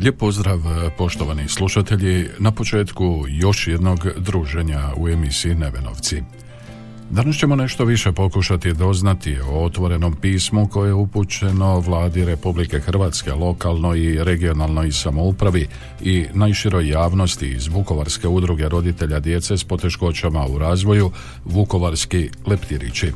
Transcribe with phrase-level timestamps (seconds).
[0.00, 6.22] Lijep pozdrav eh, poštovani slušatelji na početku još jednog druženja u emisiji Nevenovci.
[7.10, 13.32] Danas ćemo nešto više pokušati doznati o otvorenom pismu koje je upućeno vladi Republike Hrvatske,
[13.32, 15.66] lokalnoj i regionalnoj samoupravi
[16.00, 21.10] i najširoj javnosti iz Vukovarske udruge roditelja djece s poteškoćama u razvoju
[21.44, 23.12] Vukovarski leptirići.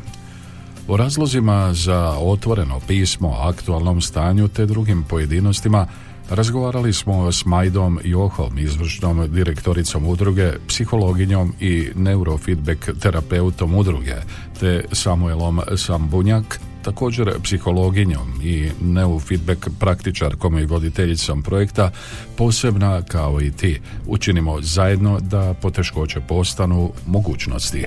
[0.89, 5.87] O razlozima za otvoreno pismo, aktualnom stanju te drugim pojedinostima
[6.31, 14.17] razgovarali smo s Majdom Johom, izvršnom direktoricom udruge, psihologinjom i neurofeedback terapeutom udruge,
[14.61, 21.91] te Samuelom Sambunjak, također psihologinjom i neurofeedback praktičarkom i voditeljicom projekta,
[22.37, 23.81] posebna kao i ti.
[24.07, 27.87] Učinimo zajedno da poteškoće postanu mogućnosti.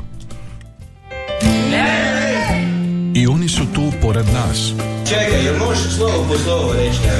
[3.15, 4.73] I oni su tu pored nas.
[5.09, 7.13] Čekaj, jel možeš slovo po slovo reći, ja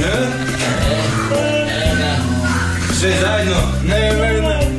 [0.00, 0.48] Ne?
[2.92, 3.62] Sve zajedno?
[3.88, 4.70] Ne, ne, ne.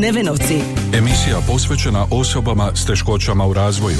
[0.00, 0.60] Nevenovci.
[0.92, 3.96] Emisija posvećena osobama s teškoćama u razvoju.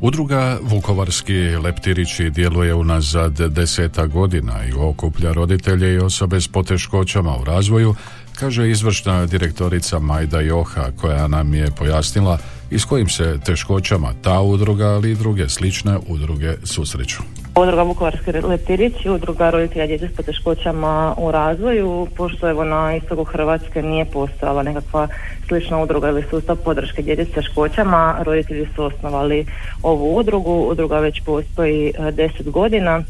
[0.00, 7.44] Udruga Vukovarski leptirići djeluje unazad deseta godina i okuplja roditelje i osobe s poteškoćama u
[7.44, 7.94] razvoju,
[8.40, 12.38] kaže izvršna direktorica Majda Joha koja nam je pojasnila
[12.70, 17.22] i s kojim se teškoćama ta udruga, ali i druge slične udruge susreću.
[17.56, 23.82] Udruga Vukovarski leptirić udruga roditelja djece s poteškoćama u razvoju, pošto evo na istoku Hrvatske
[23.82, 25.08] nije postojala nekakva
[25.48, 29.46] slična udruga ili sustav podrške djece s teškoćama, roditelji su osnovali
[29.82, 33.02] ovu udrugu, udruga već postoji e, deset godina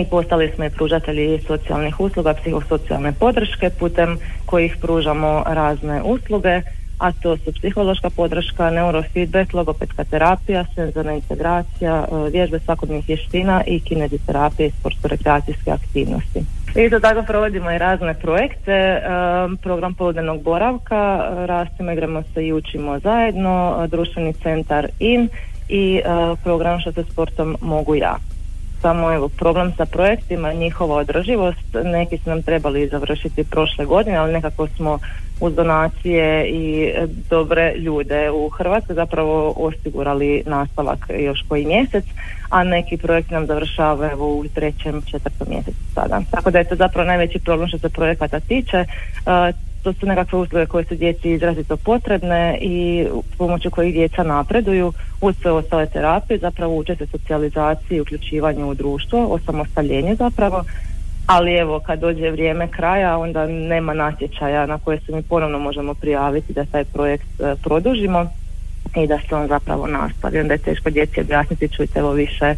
[0.00, 6.62] i postali smo i pružatelji socijalnih usluga, psihosocijalne podrške putem kojih pružamo razne usluge,
[6.98, 13.80] a to su psihološka podrška, neurofeedback, logopedska terapija, senzorna integracija, e, vježbe svakodnevnih vještina i
[13.80, 16.44] kineziterapija i sportsko-rekreacijske aktivnosti.
[16.74, 19.00] Isto tako provodimo i razne projekte, e,
[19.62, 25.28] program poludenog boravka, e, rastimo, igramo se i učimo zajedno, društveni centar IN
[25.68, 26.00] i
[26.44, 28.16] program što se sportom mogu ja
[28.82, 34.32] samo evo problem sa projektima, njihova održivost, neki su nam trebali završiti prošle godine, ali
[34.32, 34.98] nekako smo
[35.40, 42.04] uz donacije i e, dobre ljude u Hrvatskoj zapravo osigurali nastavak još koji mjesec,
[42.50, 46.20] a neki projekti nam završavaju u trećem, četvrtom mjesecu sada.
[46.30, 48.76] Tako da je to zapravo najveći problem što se projekata tiče.
[48.76, 53.06] E, to su nekakve usluge koje su djeci izrazito potrebne i
[53.38, 59.26] pomoću kojih djeca napreduju uz sve ostale terapije, zapravo uče se socijalizaciji, uključivanju u društvo,
[59.26, 60.64] osamostaljenje zapravo,
[61.26, 65.94] ali evo kad dođe vrijeme kraja onda nema natječaja na koje se mi ponovno možemo
[65.94, 68.26] prijaviti da taj projekt e, produžimo
[68.96, 70.40] i da se on zapravo nastavi.
[70.40, 72.56] Onda je teško djeci objasniti, čujte evo više e,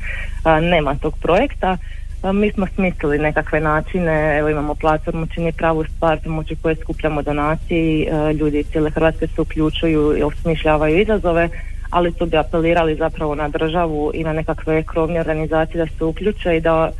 [0.60, 1.76] nema tog projekta.
[2.24, 7.22] E, mi smo smislili nekakve načine, evo imamo platformu čini pravu stvar pomoću koje skupljamo
[7.22, 11.48] donacije ljudi iz cijele Hrvatske se uključuju i osmišljavaju izazove,
[11.90, 16.56] ali su bi apelirali zapravo na državu i na nekakve krovne organizacije da se uključe
[16.56, 16.90] i da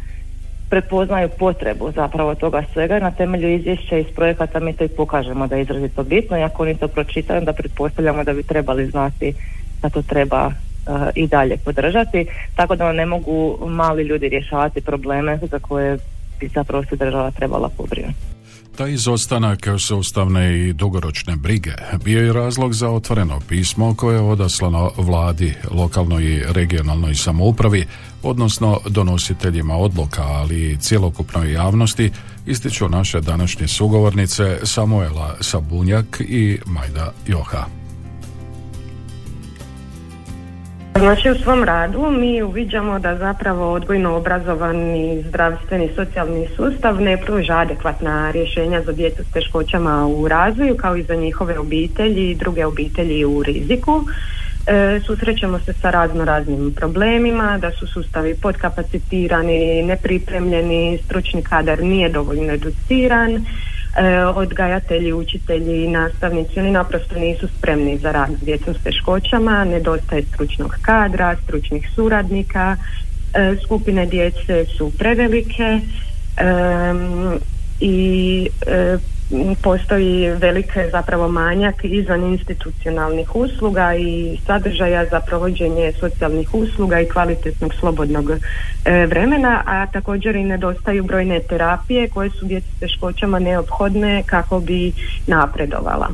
[0.69, 2.99] prepoznaju potrebu zapravo toga svega.
[2.99, 6.63] Na temelju izvješća iz projekata mi to i pokažemo da je izrazito bitno i ako
[6.63, 9.35] oni to pročitaju da pretpostavljamo da bi trebali znati
[9.83, 10.53] da to treba
[11.15, 15.99] i dalje podržati tako da ne mogu mali ljudi rješavati probleme za koje
[16.41, 18.35] bi zapravo se država trebala pobrinuti.
[18.77, 21.73] Taj izostanak sustavne i dugoročne brige
[22.05, 27.87] bio je razlog za otvoreno pismo koje je odaslano vladi, lokalnoj i regionalnoj samoupravi,
[28.23, 32.11] odnosno donositeljima odluka, ali i cjelokupnoj javnosti,
[32.47, 37.84] ističu naše današnje sugovornice Samuela Sabunjak i Majda Joha.
[40.99, 47.59] Znači u svom radu mi uviđamo da zapravo odgojno obrazovani zdravstveni socijalni sustav ne pruža
[47.59, 52.67] adekvatna rješenja za djecu s teškoćama u razvoju kao i za njihove obitelji i druge
[52.67, 54.05] obitelji u riziku.
[54.67, 62.09] E, susrećemo se sa razno raznim problemima, da su sustavi podkapacitirani, nepripremljeni, stručni kadar nije
[62.09, 63.47] dovoljno educiran,
[64.35, 70.23] odgajatelji, učitelji i nastavnici, oni naprosto nisu spremni za rad s djecom s teškoćama, nedostaje
[70.23, 72.77] stručnog kadra, stručnih suradnika,
[73.35, 75.81] e, skupine djece su prevelike
[77.81, 78.49] i
[79.63, 87.75] postoji velik zapravo manjak izvan institucionalnih usluga i sadržaja za provođenje socijalnih usluga i kvalitetnog
[87.75, 94.23] slobodnog e, vremena, a također i nedostaju brojne terapije koje su djeci s teškoćama neophodne
[94.27, 94.93] kako bi
[95.27, 96.09] napredovala.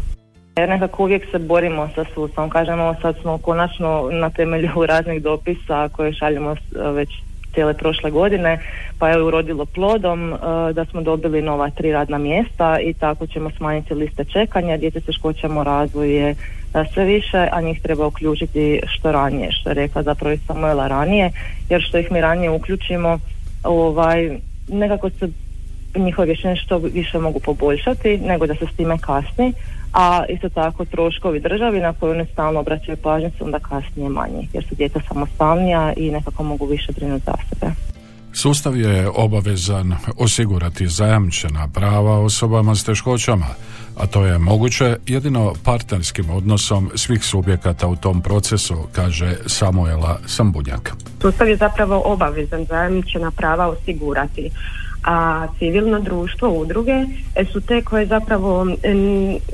[0.56, 6.12] Nekako uvijek se borimo sa sustavom, kažemo sad smo konačno na temelju raznih dopisa koje
[6.12, 6.54] šaljemo
[6.94, 7.10] već
[7.54, 8.58] cijele prošle godine
[8.98, 10.36] pa je urodilo plodom e,
[10.72, 14.76] da smo dobili nova tri radna mjesta i tako ćemo smanjiti liste čekanja.
[14.76, 16.36] Djece s u razvoju je e,
[16.94, 21.30] sve više, a njih treba uključiti što ranije, što je rekla zapravo i Samuela ranije,
[21.70, 23.18] jer što ih mi ranije uključimo
[23.64, 24.38] ovaj,
[24.68, 25.28] nekako se
[25.96, 29.52] njihove rješenje što više mogu poboljšati nego da se s time kasni
[29.92, 34.48] a isto tako troškovi državi na koje one stalno obraćaju pažnju su onda kasnije manji
[34.52, 37.72] jer su djeca samostalnija i nekako mogu više brinuti za sebe.
[38.32, 43.46] Sustav je obavezan osigurati zajamčena prava osobama s teškoćama,
[43.96, 50.92] a to je moguće jedino partnerskim odnosom svih subjekata u tom procesu, kaže Samuela Sambunjak.
[51.22, 54.50] Sustav je zapravo obavezan zajamčena prava osigurati
[55.04, 57.04] a civilno društvo, udruge
[57.34, 58.66] e, su te koje zapravo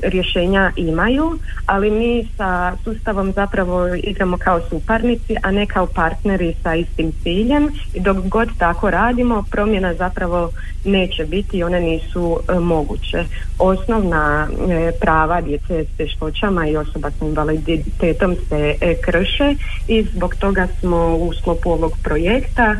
[0.03, 6.75] rješenja imaju, ali mi sa sustavom zapravo igramo kao suparnici, a ne kao partneri sa
[6.75, 10.51] istim ciljem i dok god tako radimo, promjena zapravo
[10.85, 13.25] neće biti i one nisu e, moguće.
[13.59, 19.55] Osnovna e, prava djece s teškoćama i osoba s invaliditetom se krše
[19.87, 22.75] i zbog toga smo u sklopu ovog projekta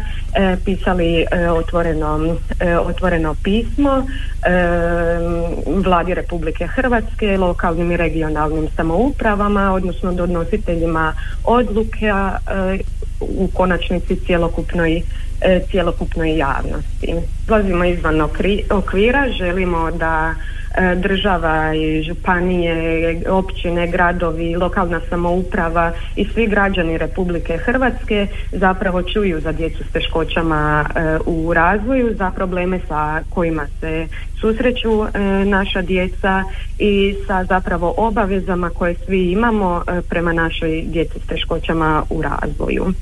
[0.65, 1.25] pisali
[1.55, 4.51] otvoreno E, otvoreno pismo e,
[5.85, 11.13] vladi Republike Hrvatske, lokalnim i regionalnim samoupravama, odnosno donositeljima
[11.43, 12.79] odluka e,
[13.19, 15.01] u konačnici cjelokupnoj
[15.71, 17.13] cjelokupnoj javnosti.
[17.47, 18.21] Zlazimo izvan
[18.69, 20.56] okvira, želimo da E,
[20.95, 29.51] država i županije, općine, gradovi, lokalna samouprava i svi građani Republike Hrvatske zapravo čuju za
[29.51, 34.07] djecu s teškoćama e, u razvoju, za probleme sa kojima se
[34.39, 36.43] susreću e, naša djeca
[36.79, 42.93] i sa zapravo obavezama koje svi imamo prema našoj djeci s teškoćama u razvoju.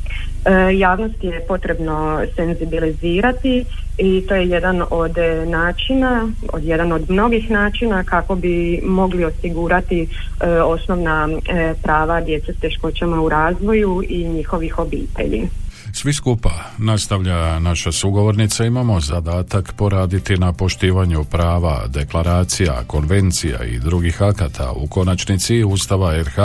[0.73, 3.65] Javnost je potrebno senzibilizirati
[3.97, 9.25] i to je jedan od e, načina, od jedan od mnogih načina kako bi mogli
[9.25, 15.47] osigurati e, osnovna e, prava djece s teškoćama u razvoju i njihovih obitelji.
[15.93, 24.21] Svi skupa, nastavlja naša sugovornica, imamo zadatak poraditi na poštivanju prava, deklaracija, konvencija i drugih
[24.21, 26.35] akata, u konačnici Ustava RH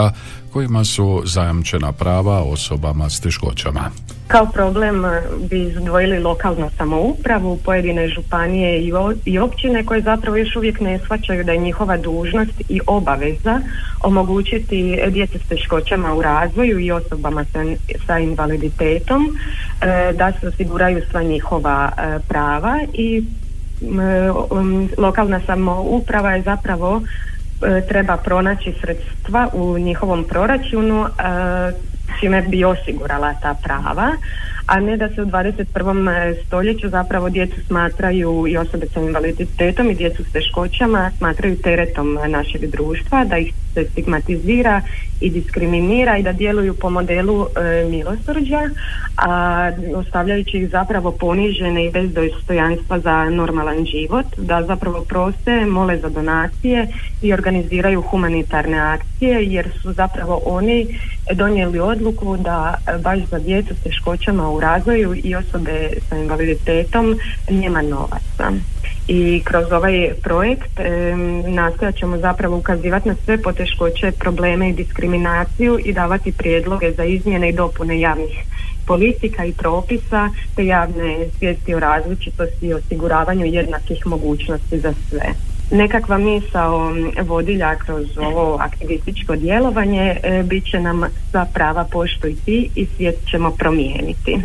[0.53, 3.91] kojima su zajamčena prava osobama s teškoćama.
[4.31, 8.91] Kao problem eh, bi izdvojili lokalnu samoupravu, pojedine županije
[9.25, 13.61] i općine koje zapravo još uvijek ne shvaćaju da je njihova dužnost i obaveza
[14.03, 17.45] omogućiti djece s teškoćama u razvoju i osobama
[18.05, 19.37] sa, invaliditetom
[19.81, 23.23] eh, da se osiguraju sva njihova eh, prava i
[24.49, 27.01] um, lokalna samouprava je zapravo
[27.87, 31.05] treba pronaći sredstva u njihovom proračunu
[32.21, 34.13] čime bi osigurala ta prava,
[34.71, 36.35] a ne da se u 21.
[36.45, 42.61] stoljeću zapravo djecu smatraju i osobe sa invaliditetom i djecu s teškoćama smatraju teretom našeg
[42.71, 44.81] društva, da ih se stigmatizira
[45.21, 48.69] i diskriminira i da djeluju po modelu e, milosrđa,
[49.17, 55.97] a ostavljajući ih zapravo ponižene i bez dostojanstva za normalan život, da zapravo proste, mole
[55.97, 56.87] za donacije
[57.21, 60.87] i organiziraju humanitarne akcije jer su zapravo oni
[61.33, 67.81] donijeli odluku da baš za djecu s teškoćama u razvoju i osobe sa invaliditetom nema
[67.81, 68.51] novaca
[69.07, 71.15] i kroz ovaj projekt e,
[71.47, 77.49] nastojat ćemo zapravo ukazivati na sve poteškoće, probleme i diskriminaciju i davati prijedloge za izmjene
[77.49, 78.43] i dopune javnih
[78.87, 85.33] politika i propisa te javne svijesti o različitosti i osiguravanju jednakih mogućnosti za sve.
[85.71, 91.01] Nekakva misao vodilja kroz ovo aktivističko djelovanje e, bit će nam
[91.31, 94.37] sva prava poštuj i svijet ćemo promijeniti.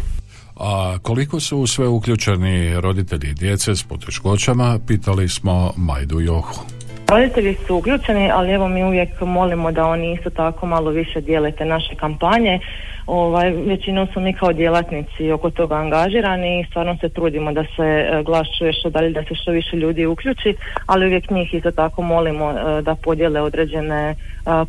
[0.56, 6.75] A koliko su sve uključeni roditelji djece s poteškoćama, pitali smo Majdu Johu.
[7.09, 11.53] Roditelji su uključeni, ali evo mi uvijek molimo da oni isto tako malo više dijele
[11.53, 12.61] te naše kampanje
[13.07, 17.83] ovaj, većinom su mi kao djelatnici oko toga angažirani i stvarno se trudimo da se
[17.83, 20.55] e, glas čuje što dalje, da se što više ljudi uključi,
[20.87, 24.15] ali uvijek njih isto tako molimo e, da podijele određene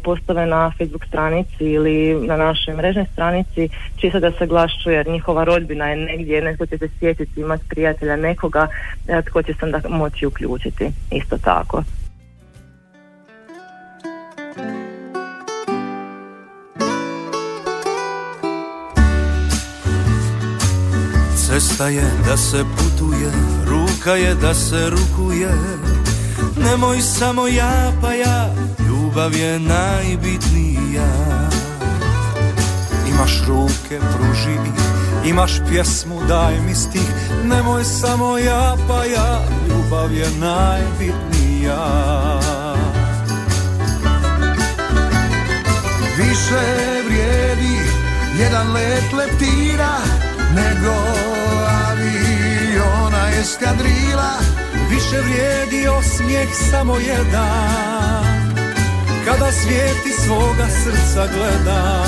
[0.04, 5.08] postave na Facebook stranici ili na našoj mrežnoj stranici, čisto da se glas čuje, jer
[5.08, 8.68] njihova rodbina je negdje, netko će se sjetiti, imati prijatelja nekoga
[9.26, 11.84] tko će se onda moći uključiti, isto tako.
[21.58, 23.32] Cesta je da se putuje,
[23.66, 25.50] ruka je da se rukuje.
[26.58, 28.54] Nemoj samo ja pa ja,
[28.88, 31.10] ljubav je najbitnija.
[33.10, 34.58] Imaš ruke, pruži
[35.26, 37.10] Imaš pjesmu, daj mi stih.
[37.44, 41.88] Nemoj samo ja pa ja, ljubav je najbitnija.
[46.18, 46.66] Više
[47.06, 47.80] vrijedi
[48.40, 49.98] jedan let leptira
[50.56, 51.37] Nego
[53.40, 54.34] eskadrila
[54.90, 58.48] Više vrijedi osmijeh samo jedan.
[59.26, 62.04] Kada svijeti svoga srca gleda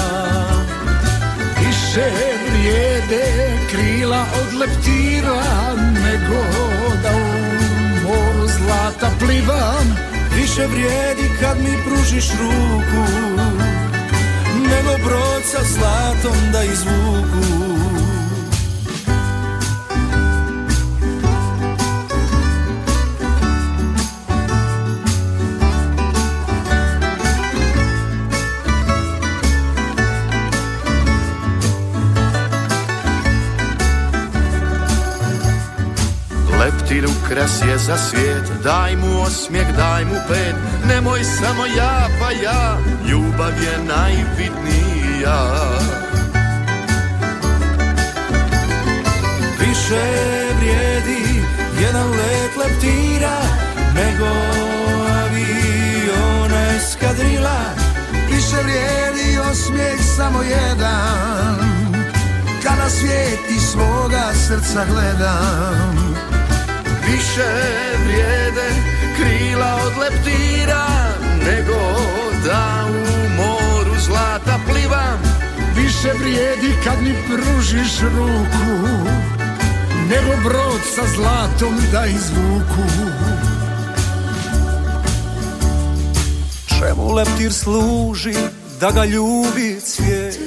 [1.60, 2.12] Više
[2.52, 5.44] vrijede krila od leptira
[5.76, 6.44] Nego
[7.04, 9.98] da u moru zlata plivam.
[10.36, 13.12] Više vrijedi kad mi pružiš ruku
[14.56, 17.79] Nego brod sa zlatom da izvuku
[37.30, 40.56] ukras je za svijet, daj mu osmijeh, daj mu pet,
[40.88, 42.78] nemoj samo ja pa ja,
[43.10, 45.40] ljubav je najbitnija.
[49.60, 50.04] Više
[50.60, 51.44] vrijedi
[51.82, 53.38] jedan let leptira,
[53.96, 54.26] nego
[55.24, 57.60] aviona eskadrila.
[58.32, 61.58] Više vrijedi osmijeh samo jedan,
[62.64, 66.39] kada svijet iz svoga srca gledam.
[67.12, 67.50] Više
[68.06, 68.70] vrijede
[69.16, 70.88] krila od leptira
[71.46, 71.80] Nego
[72.46, 75.20] da u moru zlata plivam
[75.76, 79.00] Više vrijedi kad mi pružiš ruku
[80.10, 82.90] Nego brod sa zlatom da izvuku.
[86.68, 88.34] Čemu leptir služi
[88.80, 90.40] da ga ljubi cvijet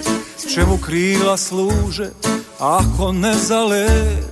[0.54, 2.10] Čemu krila služe
[2.58, 4.31] ako ne za let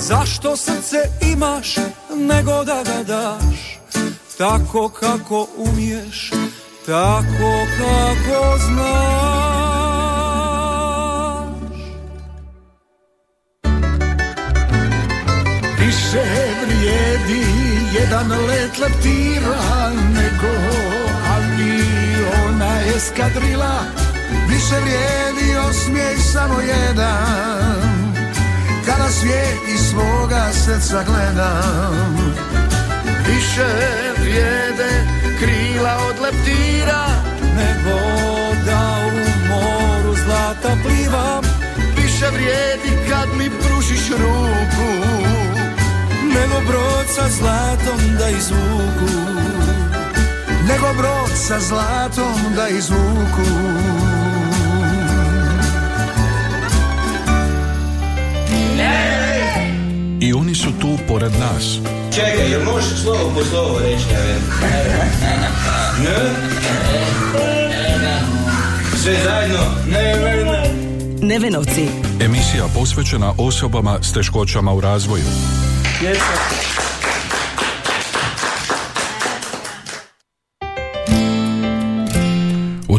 [0.00, 0.96] Zašto srce
[1.32, 1.76] imaš
[2.16, 3.78] nego da ga daš?
[4.38, 6.30] Tako kako umiješ,
[6.86, 9.58] tako kako znaš.
[15.78, 16.22] Više
[16.66, 17.46] vrijedi
[18.00, 20.52] jedan let leptira Nego
[21.34, 23.80] aviona eskadrila.
[24.48, 27.97] Više vrijedi osmijeh samo jedan
[28.88, 32.16] kada svijet iz svoga srca gledam
[33.26, 33.68] Više
[34.20, 35.06] vrijede
[35.38, 37.06] krila od leptira
[37.56, 37.98] Nego
[38.66, 41.44] da u moru zlata plivam.
[41.96, 44.90] Više vrijedi kad mi pružiš ruku
[46.22, 49.12] Nego brod sa zlatom da izvuku.
[50.68, 53.48] Nego brod sa zlatom da izvuku
[60.20, 61.78] I oni su tu pored nas.
[62.14, 64.04] Čekaj, jel možeš slovo po slovo reći,
[66.04, 66.16] Ne?
[69.02, 69.58] Sve zajedno?
[69.86, 70.70] Ne, ne, ne.
[71.20, 71.88] Nevenovci.
[72.20, 75.24] Emisija posvećena osobama s teškoćama u razvoju.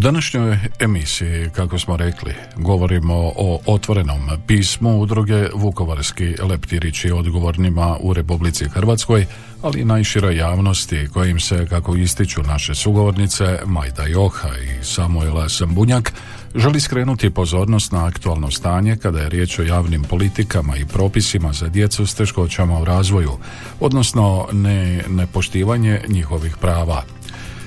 [0.02, 8.70] Današnjoj emisiji, kako smo rekli, govorimo o otvorenom pismu udruge Vukovarski leptirići odgovornima u Republici
[8.70, 9.26] Hrvatskoj,
[9.62, 16.14] ali i najširoj javnosti kojim se, kako ističu naše sugovornice Majda Joha i Samuela Sambunjak,
[16.56, 21.68] želi skrenuti pozornost na aktualno stanje kada je riječ o javnim politikama i propisima za
[21.68, 23.32] djecu s teškoćama u razvoju,
[23.80, 27.04] odnosno ne nepoštivanje njihovih prava.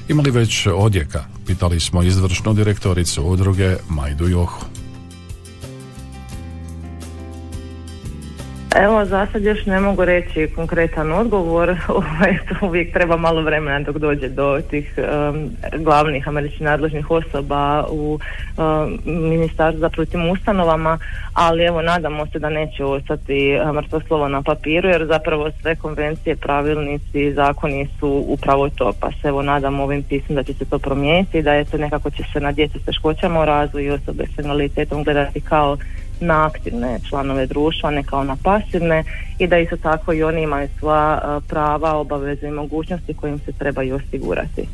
[0.09, 1.25] Imali već odjeka?
[1.47, 4.72] Pitali smo izvršnu direktoricu udruge Majdu Johu.
[8.77, 13.81] Evo, za sad još ne mogu reći konkretan odgovor, ovaj, to uvijek treba malo vremena
[13.81, 15.51] dok dođe do tih um,
[15.85, 18.19] glavnih američkih nadležnih osoba u
[18.57, 20.99] um, ministarstvu zapravo tim ustanovama,
[21.33, 26.37] ali evo nadamo se da neće ostati mrtvo slovo na papiru jer zapravo sve konvencije,
[26.37, 30.79] pravilnici, zakoni su upravo to, pa se evo nadamo ovim pismom da će se to
[30.79, 34.25] promijeniti, da je to nekako će se na djecu s teškoćama u razvoju i osobe
[34.35, 35.77] s invaliditetom gledati kao
[36.23, 39.05] na aktivne članove društva, ne kao na pasivne
[39.39, 43.97] i da isto tako i oni imaju sva prava, obaveze i mogućnosti kojim se trebaju
[43.97, 44.67] osigurati.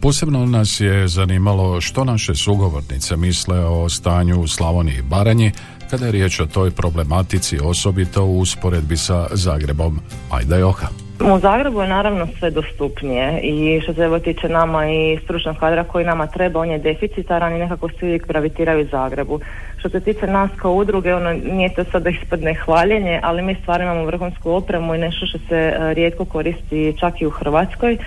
[0.00, 5.52] Posebno nas je zanimalo što naše sugovornice misle o stanju u Slavoniji i Baranji
[5.90, 10.00] kada je riječ o toj problematici osobito u usporedbi sa Zagrebom.
[10.30, 10.86] Ajda Joha.
[11.20, 15.84] U Zagrebu je naravno sve dostupnije i što se evo tiče nama i stručnog kadra
[15.84, 19.40] koji nama treba, on je deficitaran i nekako svi gravitiraju Zagrebu.
[19.78, 23.84] Što se tiče nas kao udruge, ono nije to sada ispadne hvaljenje, ali mi stvarno
[23.84, 27.98] imamo vrhunsku opremu i nešto što se e, rijetko koristi čak i u Hrvatskoj.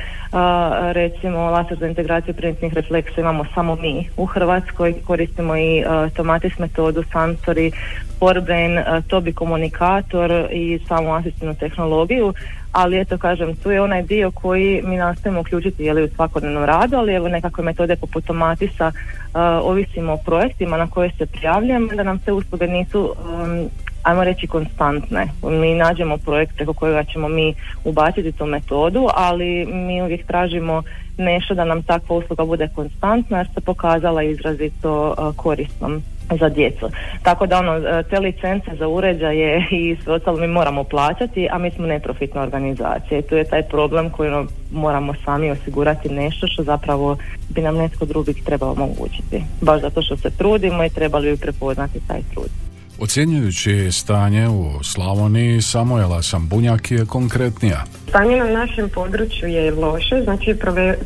[0.91, 5.83] Recimo laser za integraciju primitivnih refleksa imamo samo mi u Hrvatskoj, koristimo i
[6.15, 7.71] tomatis metodu, Sansori,
[8.19, 12.33] Forbrain, to bi komunikator i samu asistentnu tehnologiju.
[12.71, 16.97] Ali eto kažem tu je onaj dio koji mi nastojimo uključiti jeli, u svakodnevnom radu
[16.97, 22.03] ali evo nekakve metode poput tomatisa uh, ovisimo o projektima na koje se prijavljujemo da
[22.03, 23.69] nam te usluge nisu um,
[24.09, 25.27] ajmo reći konstantne.
[25.43, 30.83] Mi nađemo projekt preko kojega ćemo mi ubaciti tu metodu, ali mi uvijek tražimo
[31.17, 36.03] nešto da nam takva usluga bude konstantna jer se pokazala izrazito korisnom
[36.39, 36.89] za djecu.
[37.23, 41.57] Tako da ono, e, te licence za uređaje i sve ostalo mi moramo plaćati, a
[41.57, 46.47] mi smo neprofitna organizacija i tu je taj problem koji ono, moramo sami osigurati nešto
[46.47, 47.17] što zapravo
[47.49, 49.43] bi nam netko drugi trebao omogućiti.
[49.61, 52.68] Baš zato što se trudimo i trebali bi prepoznati taj trud.
[53.01, 57.83] Ocjenjujući stanje u Slavoniji, Samuela Sambunjak je konkretnija.
[58.09, 60.55] Stanje na našem području je loše, znači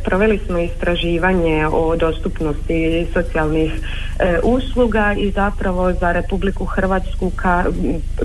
[0.04, 3.72] proveli smo istraživanje o dostupnosti socijalnih
[4.20, 7.66] e, usluga i zapravo za Republiku Hrvatsku ka,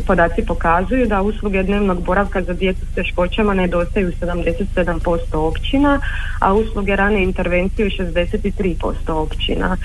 [0.06, 6.00] podaci pokazuju da usluge dnevnog boravka za djecu s teškoćama nedostaju 77% općina,
[6.40, 9.76] a usluge rane intervencije u 63% općina.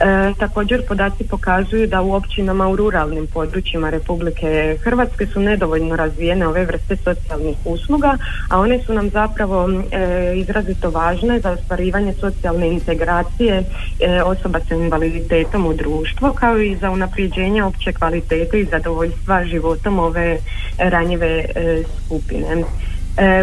[0.00, 6.46] E, također podaci pokazuju da u općinama u ruralnim područjima Republike Hrvatske su nedovoljno razvijene
[6.46, 8.16] ove vrste socijalnih usluga,
[8.50, 13.62] a one su nam zapravo e, izrazito važne za ostvarivanje socijalne integracije
[14.00, 19.98] e, osoba sa invaliditetom u društvo kao i za unapređenje opće kvalitete i zadovoljstva životom
[19.98, 20.38] ove
[20.78, 22.64] ranjive e, skupine.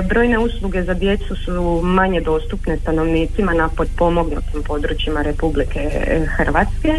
[0.09, 5.89] Brojne usluge za djecu su manje dostupne stanovnicima na potpomognutim područjima Republike
[6.37, 6.93] Hrvatske,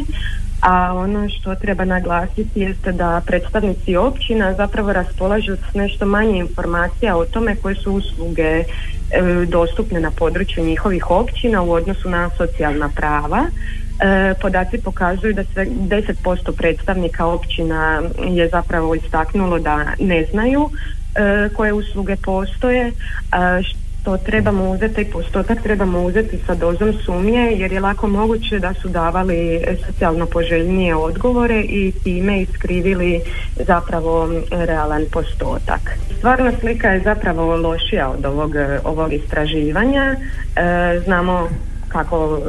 [0.60, 7.16] a ono što treba naglasiti jeste da predstavnici općina zapravo raspolažu s nešto manje informacija
[7.16, 8.64] o tome koje su usluge e,
[9.48, 13.46] dostupne na području njihovih općina u odnosu na socijalna prava.
[14.00, 20.70] E, podaci pokazuju da sve 10% predstavnika općina je zapravo istaknulo da ne znaju
[21.14, 22.92] e, koje usluge postoje,
[24.06, 28.74] to trebamo uzeti, taj postotak trebamo uzeti sa dozom sumnje jer je lako moguće da
[28.74, 33.20] su davali socijalno poželjnije odgovore i time iskrivili
[33.66, 35.80] zapravo realan postotak.
[36.18, 38.52] Stvarna slika je zapravo lošija od ovog,
[38.84, 40.14] ovog istraživanja.
[40.14, 41.48] E, znamo
[41.88, 42.40] kako,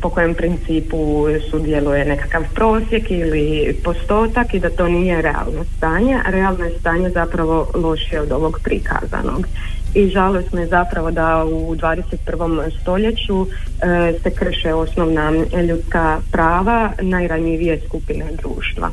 [0.00, 6.30] po kojem principu sudjeluje nekakav prosjek ili postotak i da to nije realno stanje, a
[6.30, 9.46] realno je stanje zapravo lošije od ovog prikazanog
[9.94, 12.80] i žalosno je zapravo da u 21.
[12.80, 15.32] stoljeću e, se krše osnovna
[15.68, 18.90] ljudska prava najranjivije skupine društva.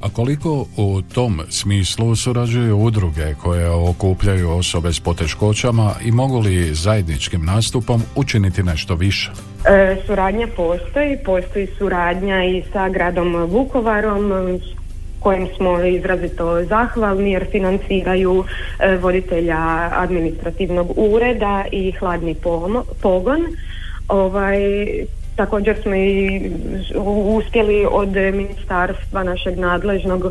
[0.00, 6.74] A koliko u tom smislu surađuju udruge koje okupljaju osobe s poteškoćama i mogu li
[6.74, 9.30] zajedničkim nastupom učiniti nešto više?
[9.64, 14.32] E, suradnja postoji, postoji suradnja i sa gradom Vukovarom,
[15.20, 18.44] kojem smo izrazito zahvalni jer financiraju
[18.78, 22.36] e, voditelja administrativnog ureda i hladni
[23.02, 23.46] pogon.
[24.08, 24.58] Ovaj,
[25.38, 26.50] Također smo i
[27.36, 30.24] uspjeli od ministarstva našeg nadležnog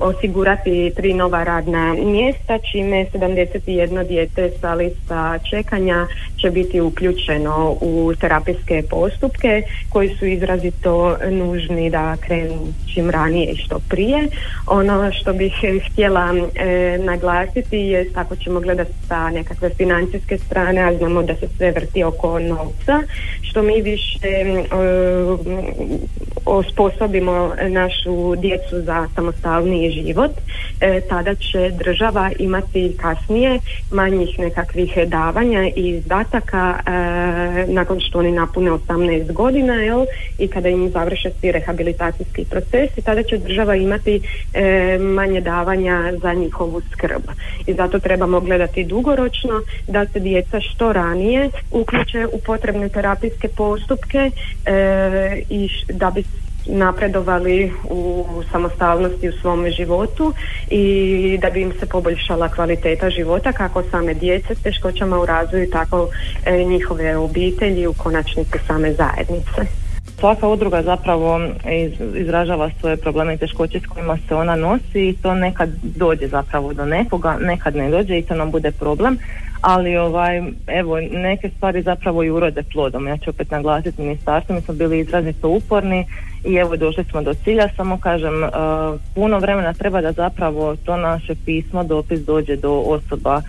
[0.00, 6.06] osigurati tri nova radna mjesta, čime 71 dijete sa lista čekanja
[6.40, 13.56] će biti uključeno u terapijske postupke koji su izrazito nužni da krenu čim ranije i
[13.56, 14.28] što prije.
[14.66, 15.52] Ono što bih
[15.90, 21.48] htjela e, naglasiti je tako ćemo gledati sa nekakve financijske strane, a znamo da se
[21.56, 23.02] sve vrti oko novca,
[23.42, 24.44] što mi više
[26.44, 30.30] osposobimo našu djecu za samostalniji život,
[30.80, 33.58] e, tada će država imati kasnije
[33.90, 40.06] manjih nekakvih davanja i izdataka e, nakon što oni napune 18 godina jel,
[40.38, 44.20] i kada im završe svi rehabilitacijski procesi, tada će država imati
[44.52, 47.22] e, manje davanja za njihovu skrb.
[47.66, 54.30] I zato trebamo gledati dugoročno da se djeca što ranije uključe u potrebne terapijske postupke
[55.48, 56.24] i da bi
[56.68, 60.32] napredovali u samostalnosti u svom životu
[60.70, 65.70] i da bi im se poboljšala kvaliteta života kako same djece s teškoćama u razvoju
[65.70, 66.08] tako
[66.44, 69.85] e, njihove obitelji u konačnici same zajednice.
[70.18, 71.40] Svaka udruga zapravo
[72.14, 76.72] izražava svoje probleme i teškoće s kojima se ona nosi i to nekad dođe zapravo
[76.72, 79.18] do nekoga, nekad ne dođe i to nam bude problem
[79.60, 83.06] ali ovaj, evo, neke stvari zapravo i urode plodom.
[83.06, 86.06] Ja ću opet naglasiti ministarstvo, mi smo bili izrazito uporni
[86.44, 88.50] i evo došli smo do cilja, samo kažem, uh,
[89.14, 93.42] puno vremena treba da zapravo to naše pismo, dopis dođe do osoba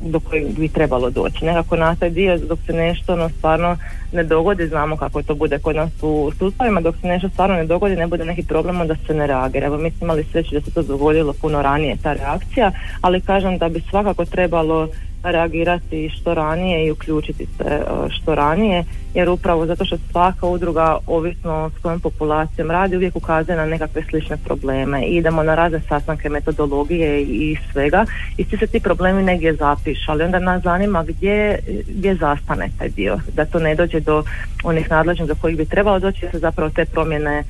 [0.00, 1.44] do kojeg bi trebalo doći.
[1.44, 3.76] Nekako na taj dio dok se nešto ono, stvarno
[4.12, 7.64] ne dogodi, znamo kako to bude kod nas u sustavima, dok se nešto stvarno ne
[7.64, 9.66] dogodi, ne bude neki problem da se ne reagira.
[9.66, 13.58] Evo mi smo imali sreću da se to dogodilo puno ranije ta reakcija, ali kažem
[13.58, 14.88] da bi svakako trebalo
[15.22, 21.70] reagirati što ranije i uključiti se što ranije jer upravo zato što svaka udruga ovisno
[21.78, 25.02] s kojom populacijom radi uvijek ukazuje na nekakve slične probleme.
[25.06, 28.04] I idemo na razne sastanke metodologije i svega.
[28.36, 32.88] I svi se ti problemi negdje zapišu ali onda nas zanima gdje, gdje zastane taj
[32.88, 33.18] dio.
[33.34, 34.24] Da to ne dođe do
[34.64, 37.44] onih nadležnih do kojih bi trebalo doći da se zapravo te promjene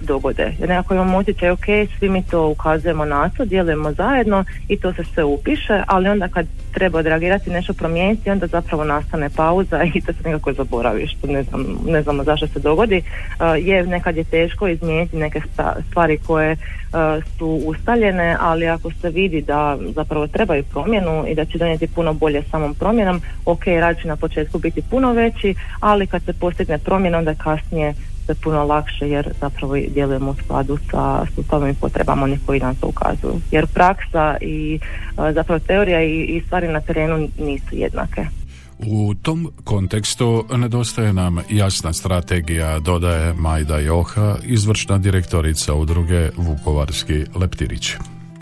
[0.00, 0.52] dogode.
[0.58, 1.66] Jer nekako imamo osjećaj ok
[1.98, 6.28] svi mi to ukazujemo na to djelujemo zajedno i to se sve upiše ali onda
[6.28, 11.26] kad treba odreagirati nešto promijeniti onda zapravo nastane pauza i to se nekako zaboravi što
[11.26, 13.02] ne, znam, ne znamo zašto se dogodi
[13.62, 15.40] je nekad je teško izmijeniti neke
[15.88, 16.56] stvari koje
[17.38, 22.12] su ustaljene ali ako se vidi da zapravo trebaju promjenu i da će donijeti puno
[22.12, 26.78] bolje samom promjenom ok, rad će na početku biti puno veći ali kad se postigne
[26.78, 27.94] promjena onda kasnije
[28.26, 32.74] se puno lakše jer zapravo djelujemo u skladu sa sustavom i potrebama onih koji nam
[32.74, 33.40] to ukazuju.
[33.50, 34.80] Jer praksa i
[35.16, 38.26] zapravo teorija i, i stvari na terenu nisu jednake.
[38.86, 47.92] U tom kontekstu nedostaje nam jasna strategija, dodaje Majda Joha, izvršna direktorica udruge Vukovarski Leptirić.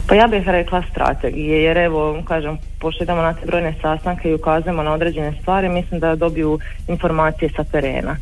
[0.09, 4.35] Pa ja bih rekla strategije, jer evo, kažem, pošto idemo na te brojne sastanke i
[4.35, 8.17] ukazujemo na određene stvari, mislim da dobiju informacije sa terena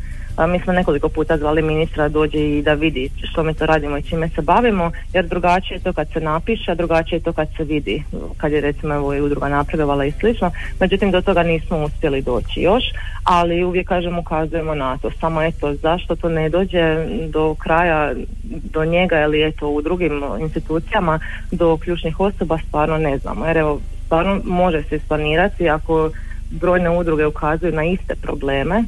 [0.44, 4.02] mi smo nekoliko puta zvali ministra dođe i da vidi što mi to radimo i
[4.02, 7.64] čime se bavimo, jer drugačije je to kad se napiše, drugačije je to kad se
[7.64, 8.02] vidi,
[8.36, 12.60] kad je recimo evo i udruga napredovala i slično, međutim do toga nismo uspjeli doći
[12.60, 12.84] još,
[13.24, 18.12] ali uvijek kažem ukazujemo na to, samo eto zašto to ne dođe do kraja
[18.44, 21.20] do njega ili eto u drugim institucijama
[21.50, 26.10] do ključnih osoba stvarno ne znamo, jer evo stvarno može se isplanirati ako
[26.50, 28.84] brojne udruge ukazuju na iste probleme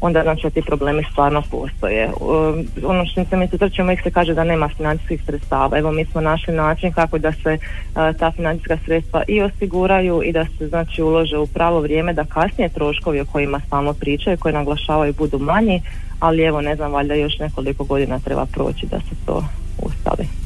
[0.00, 2.06] onda znači ti problemi stvarno postoje.
[2.20, 5.78] Um, ono što se mi trčimo uvijek se kaže da nema financijskih sredstava.
[5.78, 10.32] Evo mi smo našli način kako da se uh, ta financijska sredstva i osiguraju i
[10.32, 14.54] da se znači ulože u pravo vrijeme da kasnije troškovi o kojima stalno pričaju, koji
[14.54, 15.82] naglašavaju budu manji,
[16.20, 19.44] ali evo ne znam, valjda još nekoliko godina treba proći da se to
[19.82, 20.45] ustavi.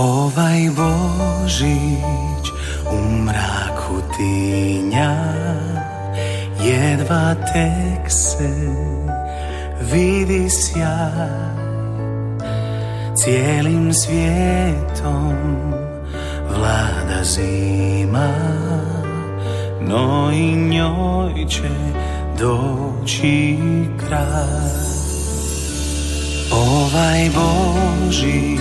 [0.00, 2.50] Ovaj Božić
[2.92, 5.16] u mraku tinja
[6.64, 8.50] Jedva tek se
[9.92, 11.50] vidi sjaj.
[13.16, 15.34] Cijelim svijetom
[16.56, 18.28] vlada zima
[19.80, 21.70] No i njoj će
[22.38, 23.56] doći
[23.98, 24.80] kraj.
[26.52, 28.60] Ovaj Božić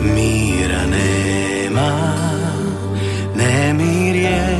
[0.00, 2.16] mira nema
[3.36, 4.58] Nemir je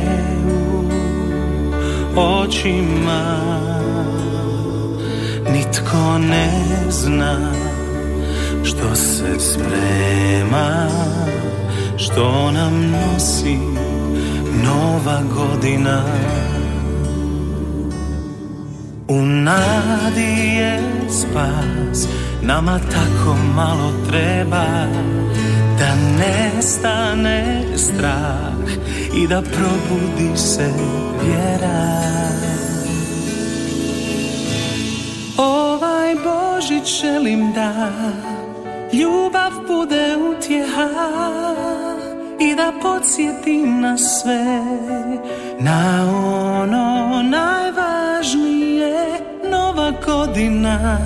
[2.15, 3.39] u očima.
[5.53, 6.49] Nitko ne
[6.89, 7.51] zna
[8.63, 10.87] što se sprema
[11.97, 13.57] Što nam nosi
[14.63, 16.03] nova godina.
[19.07, 21.56] U nadi je spas
[22.47, 24.65] Nama tako malo treba
[25.79, 28.69] Da nestane strah
[29.13, 30.69] I da probudi se
[31.23, 32.01] vjera.
[35.37, 37.91] Ovaj Bož Božić želim da
[38.93, 40.89] ljubav bude utjeha
[42.39, 44.45] i da podsjetim na sve
[45.59, 46.07] na
[46.61, 49.19] ono najvažnije
[49.51, 50.97] nova godina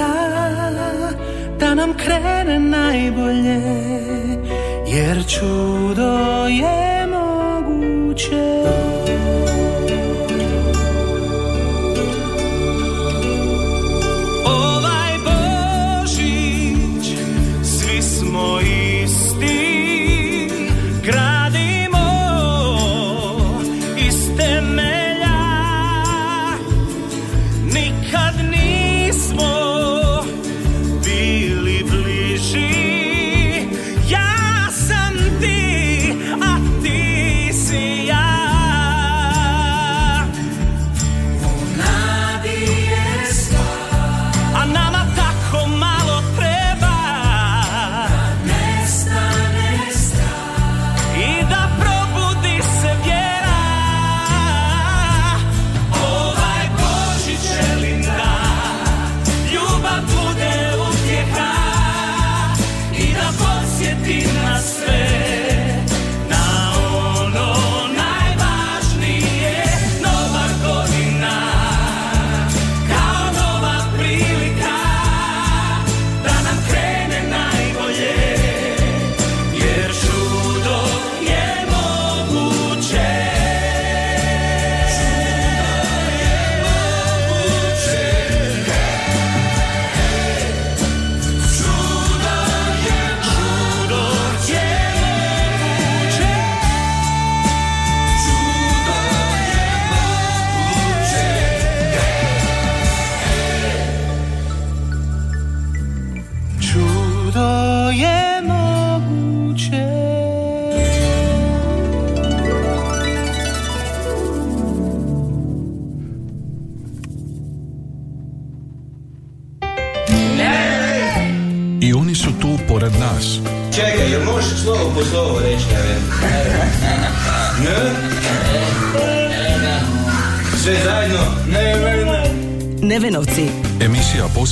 [0.00, 1.12] prilika
[1.58, 3.60] da nam krene najbolje
[4.86, 8.62] jer čudo je moguće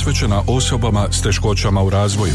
[0.09, 2.33] posvećena osobama s teškoćama u razvoju.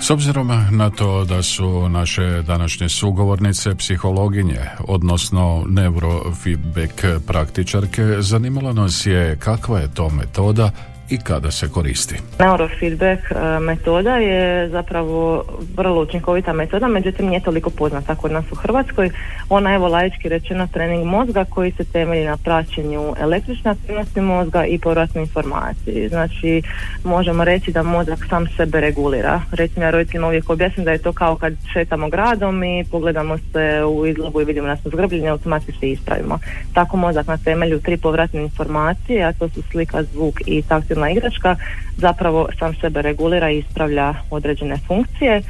[0.00, 9.06] S obzirom na to da su naše današnje sugovornice psihologinje, odnosno neurofeedback praktičarke, zanimalo nas
[9.06, 10.70] je kakva je to metoda
[11.10, 12.14] i kada se koristi.
[12.38, 15.44] Neurofeedback e, metoda je zapravo
[15.76, 19.10] vrlo učinkovita metoda, međutim nije toliko poznata kod nas u Hrvatskoj.
[19.48, 24.64] Ona je evo laički rečeno trening mozga koji se temelji na praćenju električne aktivnosti mozga
[24.66, 26.08] i povratnoj informaciji.
[26.08, 26.62] Znači
[27.04, 29.40] možemo reći da mozak sam sebe regulira.
[29.52, 33.84] Recimo ja roditeljima uvijek objasnim da je to kao kad šetamo gradom i pogledamo se
[33.84, 36.38] u izlogu i vidimo da smo zgrbljeni, automatski se ispravimo.
[36.74, 40.62] Tako mozak na temelju tri povratne informacije, a to su slika, zvuk i
[40.96, 41.56] taktilna igračka,
[41.96, 45.36] zapravo sam sebe regulira i ispravlja određene funkcije.
[45.36, 45.42] E,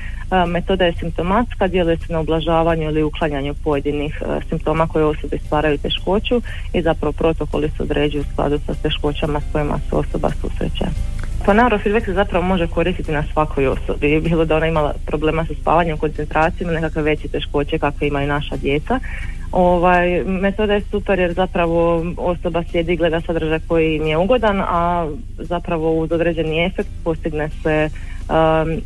[0.47, 5.79] Metoda je simptomatska, djeluje se na ublažavanju ili uklanjanju pojedinih e, simptoma koje osobi stvaraju
[5.79, 10.85] teškoću i zapravo protokoli se određuju u skladu sa teškoćama s kojima se osoba susreće.
[11.47, 15.55] Pa neurofeedback se zapravo može koristiti na svakoj osobi, bilo da ona imala problema sa
[15.61, 19.01] spavanjem, koncentracijom, nekakve veće teškoće kakve imaju naša djeca.
[19.53, 24.61] Ovaj, metoda je super jer zapravo osoba sjedi i gleda sadržaj koji im je ugodan,
[24.61, 27.89] a zapravo uz određeni efekt postigne se
[28.29, 28.81] um,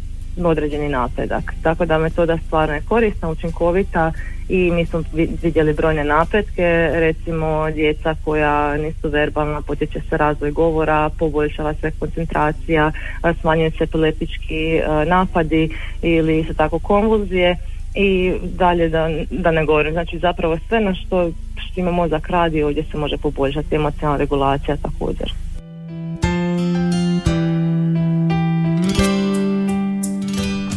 [0.46, 1.54] određeni napredak.
[1.62, 4.12] Tako da metoda stvarno je korisna, učinkovita
[4.48, 10.50] i mi smo vi- vidjeli brojne napretke, recimo djeca koja nisu verbalna, potječe se razvoj
[10.50, 12.92] govora, poboljšava se koncentracija,
[13.40, 15.70] smanjuje se epileptički a, napadi
[16.02, 17.56] ili isto tako konvulzije
[17.94, 19.92] i dalje da, da ne govorim.
[19.92, 24.76] Znači zapravo sve na što, što ima mozak radi ovdje se može poboljšati, emocionalna regulacija
[24.76, 25.32] također.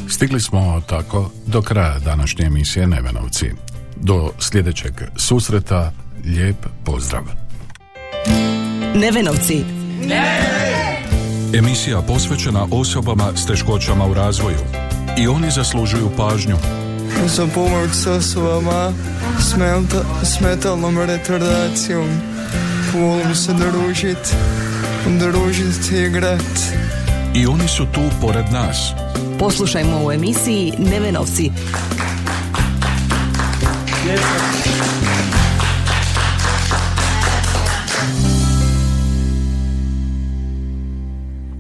[0.10, 3.46] Stigli smo tako do kraja današnje emisije Nevenovci.
[3.96, 5.92] Do sljedećeg susreta,
[6.26, 7.24] lijep pozdrav.
[8.96, 9.64] Nevenovci.
[11.54, 14.58] Emisija posvećena osobama s teškoćama u razvoju.
[15.18, 16.83] I oni zaslužuju pažnju.
[17.28, 18.94] Za pomoć s osobama
[19.40, 22.08] s, melta, s metalnom retardacijom.
[22.94, 24.36] Volim se družit,
[25.20, 26.60] družit i igrat.
[27.34, 28.92] I oni su tu pored nas.
[29.40, 31.52] Poslušajmo u emisiji Nevenovci.